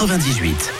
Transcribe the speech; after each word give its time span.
98. 0.00 0.72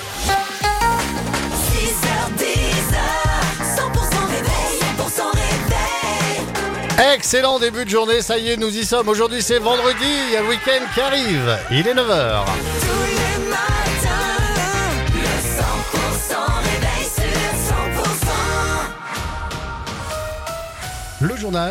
Excellent 7.15 7.59
début 7.59 7.85
de 7.85 7.91
journée, 7.91 8.23
ça 8.23 8.39
y 8.39 8.49
est, 8.49 8.57
nous 8.57 8.75
y 8.75 8.83
sommes. 8.83 9.09
Aujourd'hui 9.11 9.43
c'est 9.43 9.59
vendredi, 9.59 9.95
il 10.01 10.33
y 10.33 10.37
a 10.37 10.41
le 10.41 10.49
week-end 10.49 10.83
qui 10.95 11.01
arrive. 11.03 11.59
Il 11.71 11.87
est 11.87 11.93
9h. 11.93 12.45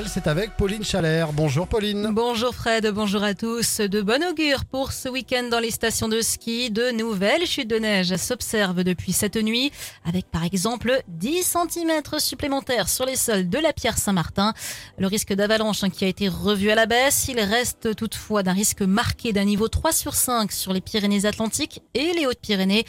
C'est 0.08 0.28
avec 0.28 0.58
Pauline 0.58 0.84
Chalère. 0.84 1.32
Bonjour 1.32 1.66
Pauline. 1.66 2.10
Bonjour 2.12 2.54
Fred, 2.54 2.86
bonjour 2.88 3.24
à 3.24 3.34
tous. 3.34 3.80
De 3.80 4.02
bon 4.02 4.22
augure 4.30 4.66
pour 4.66 4.92
ce 4.92 5.08
week-end 5.08 5.44
dans 5.50 5.60
les 5.60 5.72
stations 5.72 6.10
de 6.10 6.20
ski. 6.20 6.70
De 6.70 6.92
nouvelles 6.92 7.46
chutes 7.46 7.70
de 7.70 7.78
neige 7.78 8.14
s'observent 8.18 8.84
depuis 8.84 9.14
cette 9.14 9.38
nuit, 9.38 9.72
avec 10.04 10.30
par 10.30 10.44
exemple 10.44 11.02
10 11.08 11.44
cm 11.44 12.02
supplémentaires 12.20 12.90
sur 12.90 13.06
les 13.06 13.16
sols 13.16 13.48
de 13.48 13.58
la 13.58 13.72
Pierre 13.72 13.98
Saint-Martin. 13.98 14.54
Le 14.98 15.08
risque 15.08 15.34
d'avalanche 15.34 15.82
qui 15.92 16.04
a 16.04 16.10
été 16.10 16.28
revu 16.28 16.72
à 16.72 16.76
la 16.76 16.86
baisse, 16.86 17.28
il 17.30 17.40
reste 17.40 17.96
toutefois 17.96 18.44
d'un 18.44 18.54
risque 18.54 18.82
marqué 18.82 19.32
d'un 19.32 19.46
niveau 19.46 19.70
3 19.70 19.94
sur 19.94 20.14
5 20.14 20.52
sur 20.52 20.74
les 20.74 20.82
Pyrénées-Atlantiques 20.82 21.82
et 21.94 22.12
les 22.14 22.26
Hautes-Pyrénées. 22.26 22.86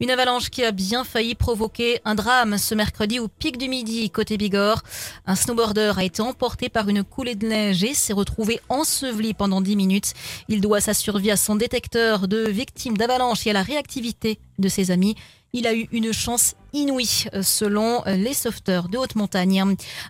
Une 0.00 0.10
avalanche 0.10 0.50
qui 0.50 0.64
a 0.64 0.72
bien 0.72 1.04
failli 1.04 1.36
provoquer 1.36 2.00
un 2.04 2.16
drame 2.16 2.58
ce 2.58 2.74
mercredi 2.74 3.20
au 3.20 3.28
pic 3.28 3.56
du 3.56 3.68
midi 3.68 4.10
côté 4.10 4.36
Bigorre. 4.36 4.82
Un 5.26 5.36
snowboarder 5.36 5.92
a 5.96 6.02
été 6.02 6.20
emporté 6.32 6.70
par 6.70 6.88
une 6.88 7.04
coulée 7.04 7.34
de 7.34 7.46
neige 7.46 7.84
et 7.84 7.92
s'est 7.92 8.14
retrouvé 8.14 8.58
enseveli 8.70 9.34
pendant 9.34 9.60
10 9.60 9.76
minutes. 9.76 10.14
Il 10.48 10.62
doit 10.62 10.80
sa 10.80 10.94
survie 10.94 11.30
à 11.30 11.36
son 11.36 11.56
détecteur 11.56 12.26
de 12.26 12.48
victimes 12.48 12.96
d'avalanche 12.96 13.46
et 13.46 13.50
à 13.50 13.52
la 13.52 13.62
réactivité 13.62 14.38
de 14.58 14.68
ses 14.68 14.90
amis. 14.90 15.14
Il 15.52 15.66
a 15.66 15.74
eu 15.74 15.88
une 15.92 16.14
chance 16.14 16.54
inouïe 16.72 17.26
selon 17.42 18.02
les 18.06 18.32
sauveteurs 18.32 18.88
de 18.88 18.96
haute 18.96 19.14
montagne. 19.14 19.62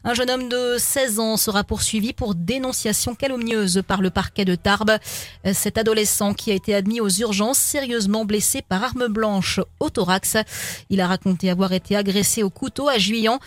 Un 0.05 0.14
jeune 0.14 0.31
homme 0.31 0.48
de 0.48 0.77
16 0.79 1.19
ans 1.19 1.37
sera 1.37 1.64
poursuivi 1.64 2.12
pour 2.12 2.36
dénonciation 2.36 3.17
calomnieuse 3.17 3.83
par 3.84 4.01
le 4.01 4.11
parquet 4.11 4.45
de 4.45 4.55
Tarbes. 4.55 4.97
Cet 5.53 5.77
adolescent 5.77 6.34
qui 6.34 6.53
a 6.53 6.55
été 6.55 6.73
admis 6.73 7.01
aux 7.01 7.09
urgences 7.09 7.59
sérieusement 7.59 8.25
blessé 8.25 8.62
par 8.62 8.84
arme 8.84 9.09
blanche 9.09 9.59
au 9.81 9.91
thorax. 9.91 10.36
Il 10.89 11.01
a 11.01 11.09
raconté 11.09 11.51
avoir 11.51 11.73
été 11.73 11.97
agressé 11.97 12.45
au 12.45 12.51
couteau 12.51 12.89
à 12.89 12.98
Juillan. 12.98 13.41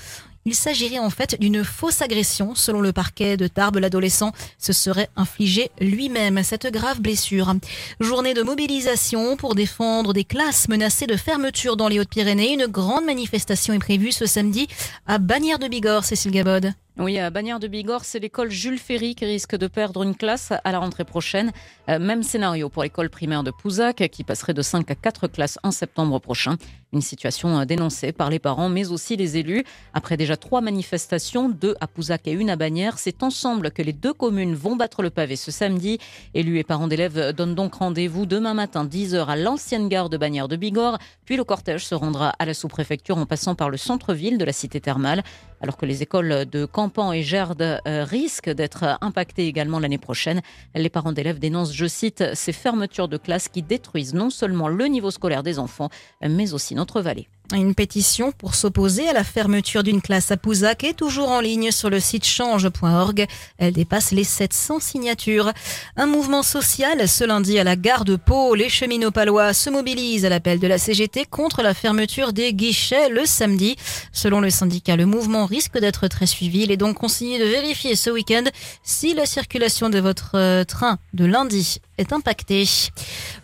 Il 0.47 0.53
s'agirait 0.53 0.99
en 0.99 1.09
fait 1.09 1.39
d'une 1.39 1.63
fausse 1.63 2.03
agression. 2.03 2.53
Selon 2.53 2.79
le 2.79 2.93
parquet 2.93 3.35
de 3.35 3.47
Tarbes, 3.47 3.77
l'adolescent 3.77 4.31
se 4.59 4.73
serait 4.73 5.09
infligé 5.15 5.71
lui-même 5.81 6.43
cette 6.43 6.71
grave 6.71 7.01
blessure. 7.01 7.51
Journée 7.99 8.35
de 8.35 8.43
mobilisation 8.43 9.38
pour 9.38 9.55
défendre 9.55 10.13
des 10.13 10.23
classes 10.23 10.67
menacées 10.69 11.07
de 11.07 11.17
fermeture 11.17 11.77
dans 11.77 11.88
les 11.88 11.99
Hautes-Pyrénées. 11.99 12.53
Une 12.53 12.67
grande 12.67 13.05
manifestation 13.05 13.73
est 13.73 13.79
prévue 13.79 14.11
ce 14.11 14.27
samedi 14.27 14.67
à 15.07 15.17
Bagnères 15.17 15.57
de 15.57 15.67
Bigorre, 15.67 16.05
Cécile 16.05 16.29
Gabod. 16.29 16.73
Oui, 16.97 17.19
à 17.19 17.29
Bagnères 17.29 17.59
de 17.59 17.67
Bigorre, 17.67 18.05
c'est 18.05 18.19
l'école 18.19 18.49
Jules 18.49 18.77
Ferry 18.77 19.15
qui 19.15 19.25
risque 19.25 19.57
de 19.57 19.67
perdre 19.67 20.01
une 20.03 20.15
classe 20.15 20.53
à 20.63 20.71
la 20.71 20.79
rentrée 20.79 21.03
prochaine. 21.03 21.51
Euh, 21.89 21.99
même 21.99 22.23
scénario 22.23 22.69
pour 22.69 22.83
l'école 22.83 23.09
primaire 23.09 23.43
de 23.43 23.51
Pouzac, 23.51 24.07
qui 24.09 24.23
passerait 24.23 24.53
de 24.53 24.61
5 24.61 24.89
à 24.89 24.95
4 24.95 25.27
classes 25.27 25.59
en 25.63 25.71
septembre 25.71 26.19
prochain. 26.19 26.55
Une 26.93 27.01
situation 27.01 27.59
euh, 27.59 27.66
dénoncée 27.66 28.13
par 28.13 28.29
les 28.29 28.39
parents, 28.39 28.69
mais 28.69 28.91
aussi 28.91 29.17
les 29.17 29.35
élus. 29.35 29.66
Après 29.93 30.16
déjà 30.16 30.38
trois 30.38 30.61
manifestations, 30.61 31.49
deux 31.49 31.75
à 31.81 31.88
Pouzac 31.88 32.29
et 32.29 32.31
une 32.31 32.49
à 32.49 32.55
Bagnères, 32.55 32.97
c'est 32.97 33.23
ensemble 33.23 33.71
que 33.71 33.81
les 33.81 33.91
deux 33.91 34.13
communes 34.13 34.55
vont 34.55 34.77
battre 34.77 35.01
le 35.01 35.09
pavé 35.09 35.35
ce 35.35 35.51
samedi. 35.51 35.99
Élus 36.33 36.59
et 36.59 36.63
parents 36.63 36.88
d'élèves 36.88 37.33
donnent 37.33 37.55
donc 37.55 37.73
rendez-vous 37.73 38.25
demain 38.25 38.53
matin 38.53 38.85
10h 38.85 39.25
à 39.25 39.35
l'ancienne 39.35 39.89
gare 39.89 40.09
de 40.09 40.16
Bagnères 40.16 40.47
de 40.47 40.55
Bigorre. 40.55 40.97
Puis 41.25 41.35
le 41.35 41.43
cortège 41.43 41.85
se 41.85 41.93
rendra 41.93 42.29
à 42.39 42.45
la 42.45 42.53
sous-préfecture 42.53 43.17
en 43.17 43.25
passant 43.25 43.53
par 43.53 43.69
le 43.69 43.75
centre-ville 43.75 44.38
de 44.38 44.45
la 44.45 44.53
cité 44.53 44.79
thermale. 44.79 45.23
Alors 45.66 45.77
que 45.77 45.88
les 45.88 46.03
écoles 46.03 46.45
de 46.45 46.66
Campan 46.66 47.11
et 47.11 47.23
Gerde 47.23 47.81
euh, 47.88 48.03
risquent 48.03 48.51
d'être 48.51 49.00
impactées 49.01 49.47
également 49.47 49.79
l'année 49.79 49.97
prochaine, 49.97 50.44
les 50.75 50.89
parents 50.91 51.12
d'élèves 51.12 51.39
dénoncent, 51.39 51.73
je 51.73 51.88
cite, 51.88 52.23
ces 52.35 52.51
fermetures 52.51 53.07
de 53.07 53.17
classes 53.17 53.47
qui 53.47 53.63
détruisent 53.63 54.13
non 54.13 54.29
seulement 54.29 54.67
le 54.67 54.85
niveau 54.85 55.09
scolaire 55.09 55.41
des 55.41 55.57
enfants, 55.57 55.89
mais 56.22 56.53
aussi 56.53 56.75
notre 56.75 57.01
vallée. 57.01 57.28
Une 57.53 57.75
pétition 57.75 58.31
pour 58.31 58.56
s'opposer 58.56 59.07
à 59.07 59.13
la 59.13 59.23
fermeture 59.23 59.83
d'une 59.83 60.01
classe 60.01 60.31
à 60.31 60.38
Pouzac 60.38 60.83
est 60.83 60.94
toujours 60.94 61.29
en 61.29 61.41
ligne 61.41 61.69
sur 61.69 61.91
le 61.91 62.00
site 62.00 62.25
change.org. 62.25 63.28
Elle 63.59 63.73
dépasse 63.73 64.11
les 64.11 64.23
700 64.23 64.79
signatures. 64.79 65.51
Un 65.95 66.07
mouvement 66.07 66.41
social 66.41 67.07
ce 67.07 67.23
lundi 67.23 67.59
à 67.59 67.63
la 67.63 67.75
gare 67.75 68.03
de 68.03 68.16
Pau. 68.16 68.56
Les 68.56 68.67
cheminots 68.67 69.11
palois 69.11 69.53
se 69.53 69.69
mobilisent 69.69 70.25
à 70.25 70.29
l'appel 70.29 70.59
de 70.59 70.67
la 70.67 70.79
CGT 70.79 71.25
contre 71.25 71.61
la 71.61 71.75
fermeture 71.75 72.33
des 72.33 72.51
guichets 72.51 73.09
le 73.09 73.25
samedi. 73.25 73.75
Selon 74.12 74.41
le 74.41 74.50
syndicat, 74.50 74.95
le 74.95 75.06
mouvement 75.06 75.45
risque 75.45 75.77
d'être 75.77 76.07
très 76.07 76.25
suivi. 76.25 76.63
Il 76.63 76.72
est 76.72 76.77
donc 76.77 76.97
conseillé 76.97 77.38
de 77.38 77.45
vérifier 77.45 77.95
ce 77.95 78.09
week-end 78.09 78.44
si 78.81 79.13
la 79.13 79.27
circulation 79.27 79.89
de 79.89 80.00
votre 80.00 80.31
euh, 80.33 80.63
train 80.63 80.97
de 81.13 81.25
lundi 81.25 81.77
est 82.00 82.12
impactée. 82.12 82.66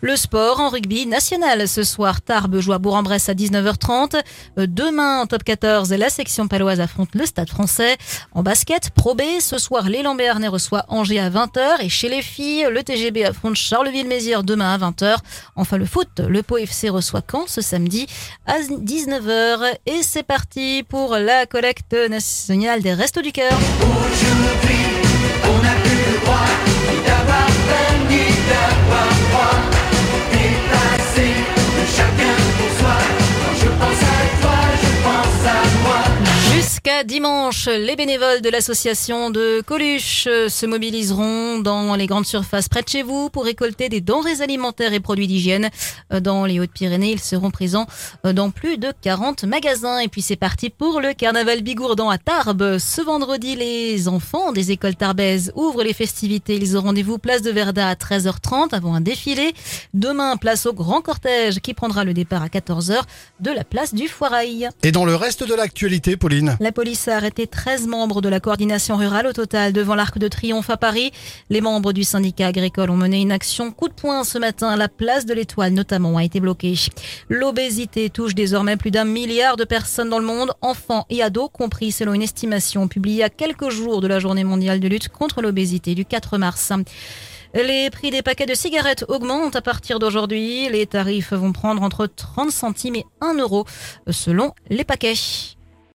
Le 0.00 0.16
sport 0.16 0.60
en 0.60 0.68
rugby 0.68 1.06
national 1.06 1.68
ce 1.68 1.84
soir. 1.84 2.20
Tarbes 2.20 2.58
joue 2.58 2.72
à 2.72 2.78
Bourg-en-Bresse 2.78 3.28
à 3.28 3.34
19h30. 3.34 3.91
Euh, 3.92 4.66
demain, 4.68 5.20
en 5.20 5.26
top 5.26 5.44
14, 5.44 5.92
la 5.92 6.08
section 6.08 6.48
paloise 6.48 6.80
affronte 6.80 7.14
le 7.14 7.26
stade 7.26 7.48
français. 7.48 7.96
En 8.32 8.42
basket, 8.42 8.90
Pro 8.90 9.14
B, 9.14 9.22
ce 9.40 9.58
soir, 9.58 9.88
l'élan 9.88 10.14
Béarnais 10.14 10.48
reçoit 10.48 10.84
Angers 10.88 11.20
à 11.20 11.30
20h. 11.30 11.82
Et 11.82 11.88
chez 11.88 12.08
les 12.08 12.22
filles, 12.22 12.66
le 12.70 12.82
TGB 12.82 13.24
affronte 13.24 13.56
Charleville-Mézières 13.56 14.42
demain 14.42 14.74
à 14.74 14.78
20h. 14.78 15.16
Enfin, 15.56 15.78
le 15.78 15.86
foot, 15.86 16.08
le 16.18 16.42
Pau 16.42 16.56
FC 16.56 16.88
reçoit 16.88 17.22
Caen 17.30 17.44
ce 17.46 17.60
samedi 17.60 18.06
à 18.46 18.58
19h. 18.60 19.74
Et 19.86 20.02
c'est 20.02 20.22
parti 20.22 20.84
pour 20.88 21.16
la 21.16 21.46
collecte 21.46 21.94
nationale 22.08 22.82
des 22.82 22.94
Restos 22.94 23.22
du 23.22 23.32
Cœur. 23.32 23.52
Jusqu'à 37.02 37.14
dimanche, 37.14 37.66
les 37.66 37.96
bénévoles 37.96 38.42
de 38.42 38.48
l'association 38.48 39.30
de 39.30 39.60
Coluche 39.66 40.24
se 40.24 40.66
mobiliseront 40.66 41.58
dans 41.58 41.96
les 41.96 42.06
grandes 42.06 42.26
surfaces 42.26 42.68
près 42.68 42.82
de 42.82 42.88
chez 42.88 43.02
vous 43.02 43.28
pour 43.28 43.44
récolter 43.44 43.88
des 43.88 44.00
denrées 44.00 44.40
alimentaires 44.40 44.92
et 44.92 45.00
produits 45.00 45.26
d'hygiène. 45.26 45.68
Dans 46.20 46.44
les 46.44 46.60
Hautes-Pyrénées, 46.60 47.10
ils 47.10 47.20
seront 47.20 47.50
présents 47.50 47.86
dans 48.22 48.50
plus 48.50 48.78
de 48.78 48.92
40 49.00 49.42
magasins. 49.42 49.98
Et 49.98 50.06
puis 50.06 50.22
c'est 50.22 50.36
parti 50.36 50.70
pour 50.70 51.00
le 51.00 51.12
carnaval 51.12 51.62
bigourdan 51.62 52.08
à 52.08 52.18
Tarbes. 52.18 52.78
Ce 52.78 53.00
vendredi, 53.00 53.56
les 53.56 54.06
enfants 54.06 54.52
des 54.52 54.70
écoles 54.70 54.94
tarbaises 54.94 55.50
ouvrent 55.56 55.82
les 55.82 55.94
festivités. 55.94 56.54
Ils 56.54 56.76
ont 56.76 56.82
rendez-vous 56.82 57.18
place 57.18 57.42
de 57.42 57.50
Verda 57.50 57.88
à 57.88 57.94
13h30 57.94 58.76
avant 58.76 58.94
un 58.94 59.00
défilé. 59.00 59.54
Demain, 59.92 60.36
place 60.36 60.66
au 60.66 60.72
grand 60.72 61.00
cortège 61.00 61.58
qui 61.58 61.74
prendra 61.74 62.04
le 62.04 62.14
départ 62.14 62.42
à 62.44 62.48
14h 62.48 63.00
de 63.40 63.50
la 63.50 63.64
place 63.64 63.92
du 63.92 64.06
Foirail. 64.06 64.68
Et 64.84 64.92
dans 64.92 65.04
le 65.04 65.16
reste 65.16 65.42
de 65.42 65.54
l'actualité, 65.54 66.16
Pauline? 66.16 66.56
La 66.60 66.70
police 66.70 66.91
a 66.92 67.16
arrêté 67.16 67.46
13 67.46 67.86
membres 67.86 68.20
de 68.20 68.28
la 68.28 68.38
coordination 68.38 68.96
rurale 68.96 69.26
au 69.26 69.32
total 69.32 69.72
devant 69.72 69.94
l'Arc 69.94 70.18
de 70.18 70.28
Triomphe 70.28 70.68
à 70.68 70.76
Paris. 70.76 71.10
Les 71.48 71.62
membres 71.62 71.92
du 71.92 72.04
syndicat 72.04 72.48
agricole 72.48 72.90
ont 72.90 72.96
mené 72.96 73.20
une 73.20 73.32
action 73.32 73.70
coup 73.70 73.88
de 73.88 73.94
poing 73.94 74.24
ce 74.24 74.36
matin. 74.36 74.76
La 74.76 74.88
place 74.88 75.24
de 75.24 75.32
l'Étoile 75.32 75.72
notamment 75.72 76.18
a 76.18 76.24
été 76.24 76.38
bloquée. 76.38 76.74
L'obésité 77.30 78.10
touche 78.10 78.34
désormais 78.34 78.76
plus 78.76 78.90
d'un 78.90 79.06
milliard 79.06 79.56
de 79.56 79.64
personnes 79.64 80.10
dans 80.10 80.18
le 80.18 80.26
monde, 80.26 80.52
enfants 80.60 81.06
et 81.08 81.22
ados 81.22 81.48
compris 81.50 81.92
selon 81.92 82.12
une 82.12 82.22
estimation 82.22 82.88
publiée 82.88 83.24
à 83.24 83.30
quelques 83.30 83.70
jours 83.70 84.02
de 84.02 84.06
la 84.06 84.18
journée 84.18 84.44
mondiale 84.44 84.78
de 84.78 84.88
lutte 84.88 85.08
contre 85.08 85.40
l'obésité 85.40 85.94
du 85.94 86.04
4 86.04 86.36
mars. 86.36 86.72
Les 87.54 87.90
prix 87.90 88.10
des 88.10 88.22
paquets 88.22 88.46
de 88.46 88.54
cigarettes 88.54 89.04
augmentent 89.08 89.56
à 89.56 89.62
partir 89.62 89.98
d'aujourd'hui. 89.98 90.68
Les 90.68 90.86
tarifs 90.86 91.32
vont 91.32 91.52
prendre 91.52 91.82
entre 91.82 92.06
30 92.06 92.50
centimes 92.50 92.96
et 92.96 93.06
1 93.20 93.38
euro 93.38 93.64
selon 94.10 94.52
les 94.68 94.84
paquets. 94.84 95.14